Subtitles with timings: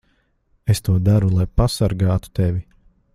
[0.73, 2.65] Es to daru, lai pasargātu tevi.